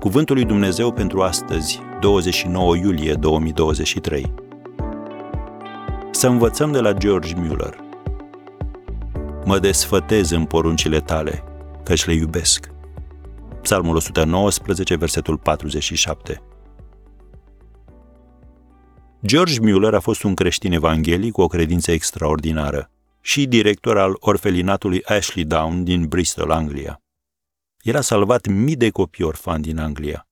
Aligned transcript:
Cuvântul 0.00 0.34
lui 0.34 0.44
Dumnezeu 0.44 0.92
pentru 0.92 1.22
astăzi, 1.22 1.80
29 2.00 2.76
iulie 2.76 3.14
2023. 3.14 4.34
Să 6.10 6.26
învățăm 6.26 6.72
de 6.72 6.80
la 6.80 6.92
George 6.92 7.34
Mueller. 7.36 7.80
Mă 9.44 9.58
desfătez 9.58 10.30
în 10.30 10.44
poruncile 10.44 11.00
tale, 11.00 11.44
căci 11.84 12.04
le 12.04 12.12
iubesc. 12.12 12.70
Psalmul 13.62 13.96
119, 13.96 14.96
versetul 14.96 15.38
47. 15.38 16.42
George 19.26 19.60
Mueller 19.60 19.94
a 19.94 20.00
fost 20.00 20.22
un 20.22 20.34
creștin 20.34 20.72
evanghelic 20.72 21.32
cu 21.32 21.40
o 21.40 21.46
credință 21.46 21.90
extraordinară 21.90 22.90
și 23.20 23.46
director 23.46 23.98
al 23.98 24.16
orfelinatului 24.20 25.04
Ashley 25.04 25.44
Down 25.44 25.84
din 25.84 26.06
Bristol, 26.06 26.50
Anglia. 26.50 27.00
El 27.80 27.96
a 27.96 28.00
salvat 28.00 28.46
mii 28.46 28.76
de 28.76 28.90
copii 28.90 29.24
orfani 29.24 29.62
din 29.62 29.78
Anglia. 29.78 30.28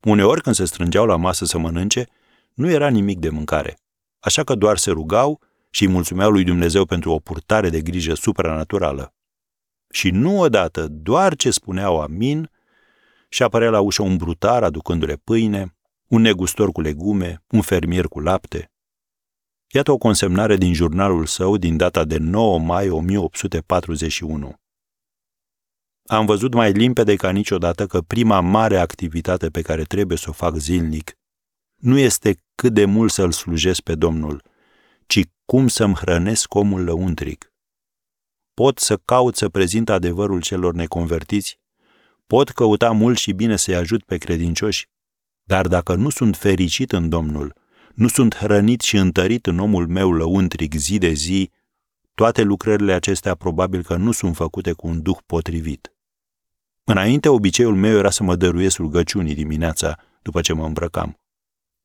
Uneori, 0.00 0.42
când 0.42 0.54
se 0.54 0.64
strângeau 0.64 1.06
la 1.06 1.16
masă 1.16 1.44
să 1.44 1.58
mănânce, 1.58 2.06
nu 2.54 2.70
era 2.70 2.88
nimic 2.88 3.18
de 3.18 3.28
mâncare, 3.28 3.78
așa 4.18 4.44
că 4.44 4.54
doar 4.54 4.76
se 4.76 4.90
rugau 4.90 5.40
și 5.70 5.84
îi 5.84 5.92
mulțumeau 5.92 6.30
lui 6.30 6.44
Dumnezeu 6.44 6.84
pentru 6.84 7.10
o 7.10 7.18
purtare 7.18 7.68
de 7.68 7.80
grijă 7.80 8.14
supranaturală. 8.14 9.14
Și 9.90 10.10
nu 10.10 10.40
odată, 10.40 10.88
doar 10.88 11.36
ce 11.36 11.50
spuneau 11.50 12.00
amin, 12.00 12.50
și 13.28 13.42
apărea 13.42 13.70
la 13.70 13.80
ușă 13.80 14.02
un 14.02 14.16
brutar 14.16 14.62
aducându-le 14.62 15.16
pâine, 15.16 15.76
un 16.06 16.20
negustor 16.20 16.72
cu 16.72 16.80
legume, 16.80 17.42
un 17.50 17.60
fermier 17.60 18.06
cu 18.06 18.20
lapte. 18.20 18.70
Iată 19.72 19.92
o 19.92 19.96
consemnare 19.96 20.56
din 20.56 20.72
jurnalul 20.72 21.26
său 21.26 21.56
din 21.56 21.76
data 21.76 22.04
de 22.04 22.16
9 22.18 22.58
mai 22.58 22.88
1841. 22.88 24.59
Am 26.10 26.26
văzut 26.26 26.54
mai 26.54 26.72
limpede 26.72 27.16
ca 27.16 27.30
niciodată 27.30 27.86
că 27.86 28.00
prima 28.00 28.40
mare 28.40 28.78
activitate 28.78 29.48
pe 29.48 29.62
care 29.62 29.82
trebuie 29.82 30.18
să 30.18 30.26
o 30.28 30.32
fac 30.32 30.56
zilnic 30.56 31.18
nu 31.80 31.98
este 31.98 32.36
cât 32.54 32.72
de 32.72 32.84
mult 32.84 33.10
să-L 33.10 33.32
slujesc 33.32 33.80
pe 33.80 33.94
Domnul, 33.94 34.42
ci 35.06 35.20
cum 35.44 35.68
să-mi 35.68 35.94
hrănesc 35.94 36.54
omul 36.54 36.84
lăuntric. 36.84 37.52
Pot 38.54 38.78
să 38.78 38.96
caut 38.96 39.36
să 39.36 39.48
prezint 39.48 39.88
adevărul 39.88 40.40
celor 40.40 40.74
neconvertiți, 40.74 41.58
pot 42.26 42.50
căuta 42.50 42.90
mult 42.90 43.18
și 43.18 43.32
bine 43.32 43.56
să-i 43.56 43.74
ajut 43.74 44.02
pe 44.04 44.16
credincioși, 44.16 44.88
dar 45.42 45.66
dacă 45.66 45.94
nu 45.94 46.08
sunt 46.08 46.36
fericit 46.36 46.92
în 46.92 47.08
Domnul, 47.08 47.54
nu 47.94 48.08
sunt 48.08 48.34
hrănit 48.34 48.80
și 48.80 48.96
întărit 48.96 49.46
în 49.46 49.58
omul 49.58 49.86
meu 49.86 50.12
lăuntric 50.12 50.74
zi 50.74 50.98
de 50.98 51.12
zi, 51.12 51.50
toate 52.14 52.42
lucrările 52.42 52.92
acestea 52.92 53.34
probabil 53.34 53.82
că 53.82 53.96
nu 53.96 54.12
sunt 54.12 54.36
făcute 54.36 54.72
cu 54.72 54.86
un 54.86 55.02
duh 55.02 55.18
potrivit. 55.26 55.94
Înainte, 56.90 57.28
obiceiul 57.28 57.74
meu 57.74 57.96
era 57.96 58.10
să 58.10 58.22
mă 58.22 58.36
dăruiesc 58.36 58.76
rugăciunii 58.76 59.34
dimineața 59.34 59.98
după 60.22 60.40
ce 60.40 60.52
mă 60.52 60.64
îmbrăcam. 60.64 61.18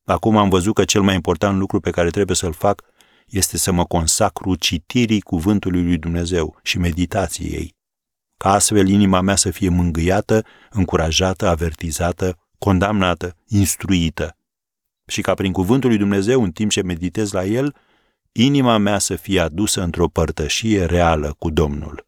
Acum 0.05 0.37
am 0.37 0.49
văzut 0.49 0.73
că 0.73 0.85
cel 0.85 1.01
mai 1.01 1.15
important 1.15 1.57
lucru 1.57 1.79
pe 1.79 1.89
care 1.89 2.09
trebuie 2.09 2.35
să-l 2.35 2.53
fac 2.53 2.83
este 3.25 3.57
să 3.57 3.71
mă 3.71 3.85
consacru 3.85 4.55
citirii 4.55 5.21
cuvântului 5.21 5.83
lui 5.83 5.97
Dumnezeu 5.97 6.59
și 6.63 6.77
meditației 6.77 7.53
ei, 7.53 7.75
ca 8.37 8.51
astfel 8.51 8.87
inima 8.87 9.21
mea 9.21 9.35
să 9.35 9.51
fie 9.51 9.69
mângâiată, 9.69 10.45
încurajată, 10.69 11.47
avertizată, 11.47 12.37
condamnată, 12.57 13.37
instruită 13.47 14.37
și 15.07 15.21
ca 15.21 15.33
prin 15.33 15.51
cuvântul 15.51 15.89
lui 15.89 15.97
Dumnezeu, 15.97 16.43
în 16.43 16.51
timp 16.51 16.71
ce 16.71 16.81
meditez 16.81 17.31
la 17.31 17.43
el, 17.43 17.75
inima 18.31 18.77
mea 18.77 18.99
să 18.99 19.15
fie 19.15 19.39
adusă 19.39 19.81
într-o 19.81 20.07
părtășie 20.07 20.85
reală 20.85 21.35
cu 21.39 21.49
Domnul. 21.49 22.05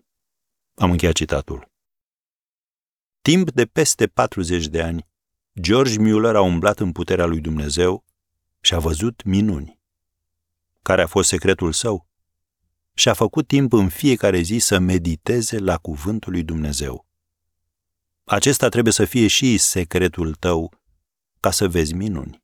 Am 0.75 0.91
încheiat 0.91 1.15
citatul. 1.15 1.75
Timp 3.27 3.51
de 3.51 3.65
peste 3.65 4.07
40 4.07 4.67
de 4.67 4.81
ani, 4.81 5.07
George 5.61 5.99
Mueller 5.99 6.35
a 6.35 6.41
umblat 6.41 6.79
în 6.79 6.91
puterea 6.91 7.25
lui 7.25 7.39
Dumnezeu 7.39 8.05
și 8.61 8.73
a 8.73 8.79
văzut 8.79 9.23
minuni. 9.23 9.79
Care 10.81 11.01
a 11.01 11.07
fost 11.07 11.29
secretul 11.29 11.71
său? 11.71 12.07
Și 12.93 13.09
a 13.09 13.13
făcut 13.13 13.47
timp 13.47 13.73
în 13.73 13.89
fiecare 13.89 14.41
zi 14.41 14.57
să 14.57 14.79
mediteze 14.79 15.57
la 15.57 15.77
cuvântul 15.77 16.31
lui 16.31 16.43
Dumnezeu. 16.43 17.07
Acesta 18.23 18.69
trebuie 18.69 18.93
să 18.93 19.05
fie 19.05 19.27
și 19.27 19.57
secretul 19.57 20.33
tău 20.33 20.73
ca 21.39 21.51
să 21.51 21.67
vezi 21.67 21.93
minuni. 21.93 22.43